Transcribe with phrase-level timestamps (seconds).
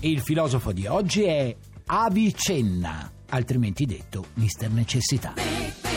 [0.00, 5.87] Il filosofo di oggi è Avicenna, altrimenti detto Mister Necessità.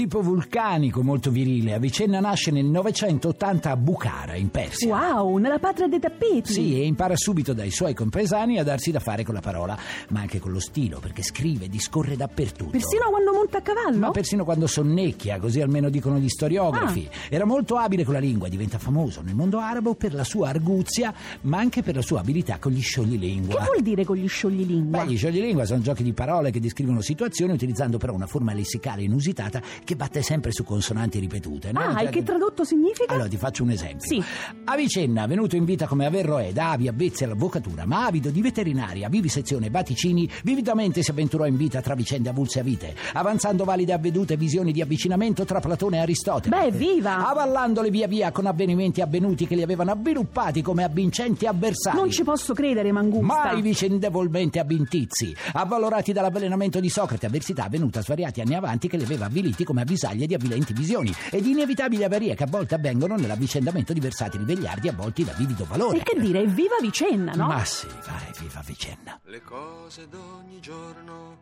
[0.00, 4.96] Tipo vulcanico, molto virile, Avicenna nasce nel 980 a Bukhara, in Persia.
[4.96, 8.98] Wow, nella patria dei tappeti Sì, e impara subito dai suoi compaesani a darsi da
[8.98, 9.76] fare con la parola,
[10.08, 12.70] ma anche con lo stilo, perché scrive discorre dappertutto.
[12.70, 13.98] Persino quando monta a cavallo?
[13.98, 17.06] Ma persino quando sonnecchia, così almeno dicono gli storiografi.
[17.06, 17.16] Ah.
[17.28, 21.12] Era molto abile con la lingua, diventa famoso nel mondo arabo per la sua arguzia,
[21.42, 23.54] ma anche per la sua abilità con gli scioglilingua.
[23.54, 25.04] Che vuol dire con gli scioglilingua?
[25.04, 29.02] Beh, gli scioglilingua sono giochi di parole che descrivono situazioni utilizzando però una forma lessicale
[29.02, 29.60] inusitata
[29.90, 31.72] che batte sempre su consonanti ripetute.
[31.72, 31.80] no?
[31.80, 33.12] ah, Cioè e che tradotto significa?
[33.12, 34.06] allora ti faccio un esempio.
[34.06, 34.22] Sì.
[34.64, 39.68] Avicenna, venuto in vita come Averroè, da avi, avvezzi all'avvocatura, ma avido di veterinaria, vivisezione
[39.68, 44.70] vaticini, vividamente si avventurò in vita tra vicende avulse a vite, avanzando valide avvedute visioni
[44.70, 46.56] di avvicinamento tra Platone e Aristotele.
[46.56, 47.28] Beh, viva!
[47.28, 51.96] Avvallandole via via con avvenimenti avvenuti che li avevano avviluppati come avvincenti avversari.
[51.96, 53.26] Non ci posso credere, Mangusta.
[53.26, 59.24] Mai vicendevolmente avvintizi, avvalorati dall'avvelenamento di Socrate, avversità avvenuta svariati anni avanti che li aveva
[59.24, 63.92] avviliti come avvisaglie di avvilenti visioni e di inevitabili avarie che a volte avvengono nell'avvicendamento
[63.92, 65.98] di versatili vegliardi avvolti da vivido valore.
[65.98, 67.46] E che dire, viva Vicenna, no?
[67.46, 69.20] Ma sì, vai, viva Vicenna.
[69.24, 71.38] Le cose d'ogni giorno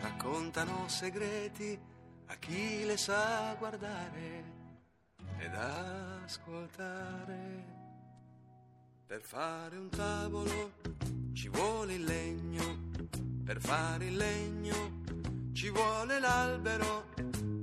[0.00, 1.78] raccontano segreti
[2.26, 4.44] a chi le sa guardare
[5.38, 5.54] ed
[6.24, 7.76] ascoltare.
[9.06, 10.72] Per fare un tavolo
[11.32, 12.90] ci vuole il legno,
[13.44, 15.06] per fare il legno
[15.58, 17.06] ci vuole l'albero,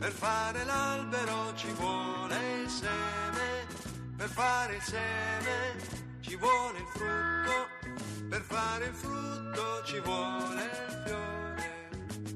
[0.05, 3.65] per fare l'albero ci vuole il seme,
[4.15, 11.01] per fare il seme ci vuole il frutto, per fare il frutto ci vuole il
[11.05, 11.89] fiore,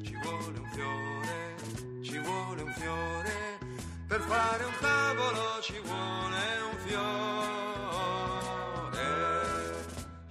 [0.03, 3.59] ci vuole un fiore, ci vuole un fiore,
[4.07, 6.58] per fare un tavolo ci vuole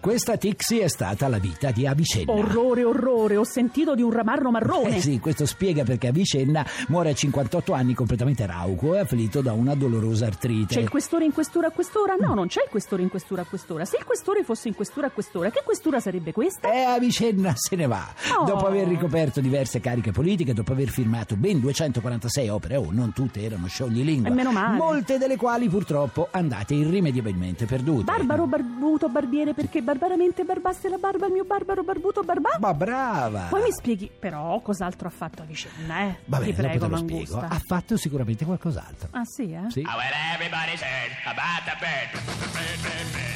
[0.09, 2.33] Questa Tixi è stata la vita di Avicenna.
[2.33, 4.97] Orrore, orrore, ho sentito di un ramarro marrone.
[4.97, 9.53] Eh sì, questo spiega perché Avicenna muore a 58 anni completamente rauco e afflitto da
[9.53, 10.77] una dolorosa artrite.
[10.77, 12.17] C'è il questore in questura a quest'ora?
[12.19, 13.85] No, non c'è il questore in questura a quest'ora.
[13.85, 16.73] Se il questore fosse in questura a quest'ora, che questura sarebbe questa?
[16.73, 18.07] E Avicenna se ne va.
[18.39, 18.47] Oh.
[18.47, 23.43] Dopo aver ricoperto diverse cariche politiche, dopo aver firmato ben 246 opere, oh, non tutte
[23.43, 24.31] erano scioglilingua.
[24.31, 24.75] E meno male.
[24.79, 28.05] Molte delle quali purtroppo andate irrimediabilmente perdute.
[28.05, 32.57] Barbaro, barbuto, barbiere, perché barbaramente barbaste la barba il mio barbaro, barbuto, barbà?
[32.59, 33.47] Ma brava!
[33.51, 36.17] Poi mi spieghi, però, cos'altro ha fatto Avicenna, eh?
[36.25, 37.37] Va bene, Ti dopo prego, te lo Mangusta.
[37.37, 37.55] spiego.
[37.55, 39.09] Ha fatto sicuramente qualcos'altro.
[39.11, 39.65] Ah, sì, eh?
[39.71, 39.81] Sì.
[39.81, 43.28] Oh, well, everybody's heard about the bird.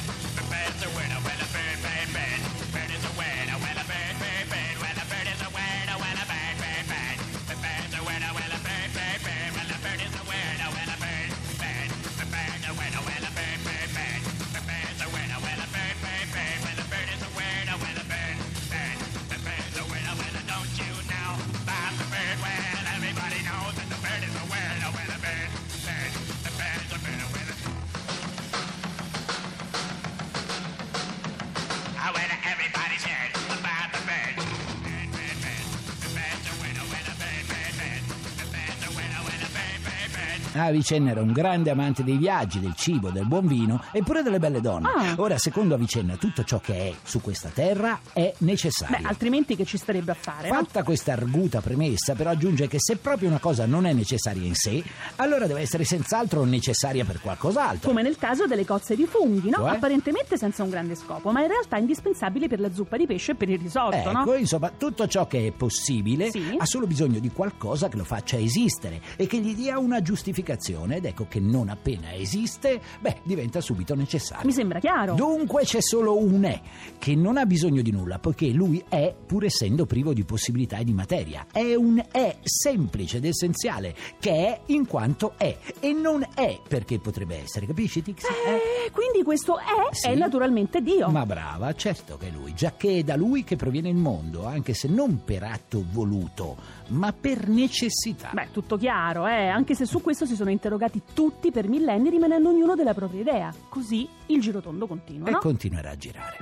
[40.55, 44.39] Avicenna era un grande amante dei viaggi, del cibo, del buon vino e pure delle
[44.39, 44.87] belle donne.
[44.87, 45.13] Ah.
[45.17, 48.97] Ora, secondo Avicenna, tutto ciò che è su questa terra è necessario.
[49.01, 50.55] Beh, altrimenti che ci starebbe a fare, no?
[50.55, 54.55] Fatta questa arguta premessa, però aggiunge che se proprio una cosa non è necessaria in
[54.55, 54.83] sé,
[55.17, 57.89] allora deve essere senz'altro necessaria per qualcos'altro.
[57.89, 59.57] Come nel caso delle cozze di funghi, no?
[59.57, 59.69] Cioè?
[59.71, 63.35] Apparentemente senza un grande scopo, ma in realtà indispensabili per la zuppa di pesce e
[63.35, 64.33] per il risotto, Ecco, no?
[64.35, 66.55] insomma, tutto ciò che è possibile Sì.
[66.57, 70.41] ha solo bisogno di qualcosa che lo faccia esistere e che gli dia una giustificazione
[70.43, 74.45] semplificazione ed ecco che non appena esiste, beh, diventa subito necessario.
[74.45, 75.15] Mi sembra chiaro.
[75.15, 76.61] Dunque c'è solo un è,
[76.99, 80.83] che non ha bisogno di nulla, poiché lui è, pur essendo privo di possibilità e
[80.83, 81.47] di materia.
[81.51, 86.99] È un è semplice ed essenziale, che è in quanto è, e non è perché
[86.99, 88.27] potrebbe essere, capisci Tixi?
[88.27, 90.07] Eh, quindi questo è Sì.
[90.09, 91.09] è naturalmente Dio.
[91.09, 94.73] Ma brava, certo che è lui, giacché è da lui che proviene il mondo, anche
[94.73, 96.57] se non per atto voluto,
[96.89, 98.31] ma per necessità.
[98.33, 99.47] Beh, tutto chiaro, eh?
[99.47, 103.53] anche se su questo si sono interrogati tutti per millenni rimanendo ognuno della propria idea.
[103.69, 105.39] Così il girotondo continua, e no?
[105.39, 106.37] continuerà a girare.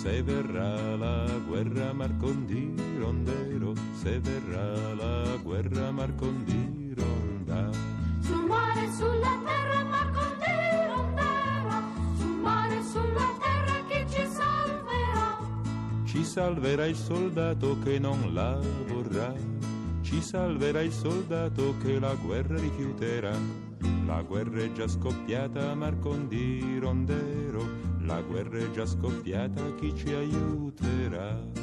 [0.00, 7.70] Se verrà la guerra Marcondi rondero, se verrà la guerra Marcondi ronda.
[8.20, 11.82] Sul mare sulla terra Marco di Rondera
[12.18, 15.38] Sul mare sulla terra chi ci salverà
[16.04, 19.32] Ci salverà il soldato che non la vorrà,
[20.08, 23.36] ci salverà il soldato che la guerra rifiuterà.
[24.06, 27.62] La guerra è già scoppiata Marcondi rondero,
[28.00, 31.57] la guerra è già scoppiata chi ci aiuterà.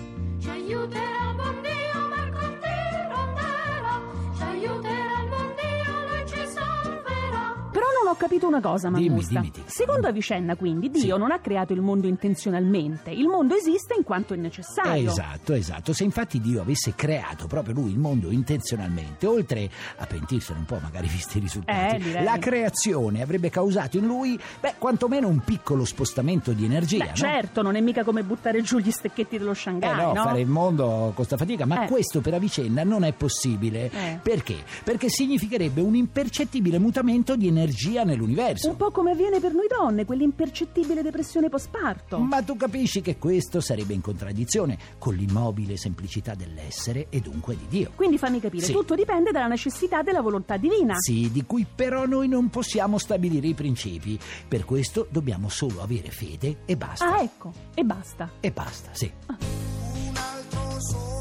[8.16, 9.40] Ho capito una cosa, Dimmi, Mangusta.
[9.40, 9.70] dimmi, Tixi.
[9.76, 11.08] Secondo Avicenna, quindi, Dio Sì.
[11.20, 13.12] non ha creato il mondo intenzionalmente.
[13.12, 15.10] Il mondo esiste in quanto è necessario.
[15.10, 15.92] Esatto, esatto.
[15.94, 20.80] Se infatti Dio avesse creato proprio lui il mondo intenzionalmente, oltre a pentirsene un po',
[20.82, 25.84] magari visti i risultati, Eh, la creazione avrebbe causato in lui, beh, quantomeno un piccolo
[25.86, 27.00] spostamento di energia.
[27.04, 27.16] Beh, no?
[27.16, 30.24] certo, non è mica come buttare giù gli stecchetti dello Eh Shanghai, no, no?
[30.24, 31.88] fare il mondo costa fatica, ma Eh.
[31.88, 33.90] questo per Avicenna non è possibile.
[33.92, 34.20] Eh.
[34.22, 34.64] Perché?
[34.84, 38.70] Perché significherebbe un impercettibile mutamento di energia nell'universo.
[38.70, 42.18] Un po' come avviene per noi donne, quell'impercettibile depressione postparto.
[42.20, 47.66] Ma tu capisci che questo sarebbe in contraddizione con l'immobile semplicità dell'essere e dunque di
[47.68, 47.92] Dio.
[47.96, 48.72] Quindi fammi capire, Sì.
[48.72, 50.94] tutto dipende dalla necessità della volontà divina.
[50.98, 54.18] Sì, di cui però noi non possiamo stabilire i principi.
[54.48, 57.16] Per questo dobbiamo solo avere fede e basta.
[57.16, 58.30] Ah, ecco, e basta.
[58.40, 59.12] E basta, sì.
[59.28, 61.15] un altro sole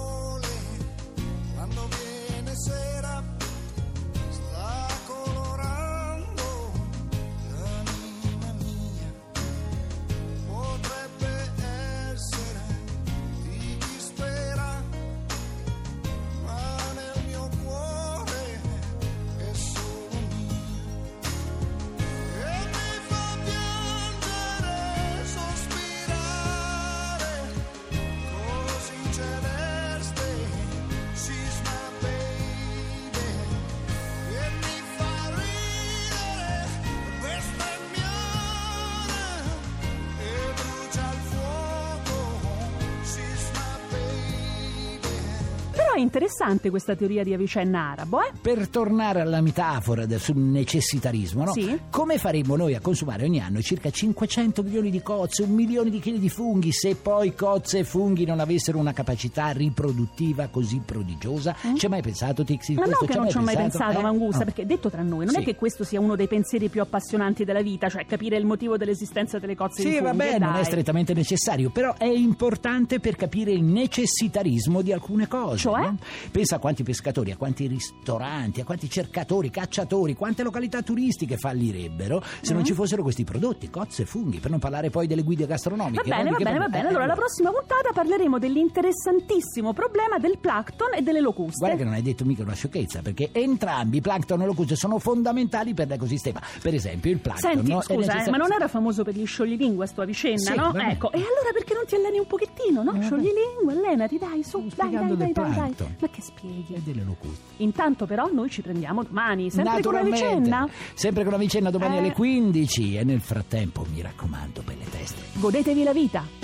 [45.95, 48.31] è interessante questa teoria di Avicenna arabo, eh?
[48.41, 51.53] Per tornare alla metafora del sul necessitarismo, no?
[51.53, 51.79] Sì.
[51.91, 56.01] Come faremmo noi a consumare ogni anno circa 500 milioni di cozze, un milione di
[56.01, 61.55] chili di funghi, se poi cozze e funghi non avessero una capacità riproduttiva così prodigiosa?
[61.77, 62.73] Ci hai mai pensato, Tixi?
[62.73, 62.77] Mm?
[62.79, 64.03] Ma no che non ci ho mai pensato, Eh?
[64.03, 64.45] Mangusta, Ah.
[64.45, 65.41] perché detto tra noi, non Sì.
[65.41, 68.77] è che questo sia uno dei pensieri più appassionanti della vita, cioè capire il motivo
[68.77, 70.17] dell'esistenza delle cozze di Sì, funghi.
[70.17, 75.29] vabbè, e non è strettamente necessario, però è importante per capire il necessitarismo di alcune
[75.29, 75.59] cose.
[75.59, 75.84] Cioè?
[75.91, 75.99] No?
[76.31, 82.23] Pensa a quanti pescatori, a quanti ristoranti, a quanti cercatori, cacciatori, quante località turistiche fallirebbero
[82.41, 82.57] se Mm.
[82.57, 86.09] non ci fossero questi prodotti, cozze funghi, per non parlare poi delle guide gastronomiche.
[86.09, 86.69] Va bene, va bene, va parliamo?
[86.69, 86.85] bene.
[86.85, 91.59] Eh, Allora, la prossima puntata parleremo dell'interessantissimo problema del plankton e delle locuste.
[91.59, 95.75] Guarda che non hai detto mica una sciocchezza, perché entrambi, plankton e locuste, sono fondamentali
[95.75, 96.41] per l'ecosistema.
[96.63, 97.53] Per esempio, il plankton.
[97.55, 97.81] Senti, no?
[97.81, 100.73] Scusa, eh, necessario- ma non era famoso per gli scioglilingue sto a Vicenna, Sì, no?
[100.75, 102.91] Ecco, e allora perché non ti alleni un pochettino, no?
[102.91, 103.05] Eh, vabbè.
[103.05, 105.74] Scioglilingue, allenati, dai, su, dai, dai, dai, dai, dai.
[105.75, 105.97] Plankton.
[106.01, 106.75] Ma che spieghi?
[106.75, 107.43] E delle locuste.
[107.59, 110.03] Intanto però noi ci prendiamo domani, sempre con la.
[110.03, 110.69] Vicenna.
[110.95, 111.99] Sempre con la vicenda domani Eh.
[111.99, 115.23] alle 15 e nel frattempo mi raccomando belle teste.
[115.39, 116.44] Godetevi la vita.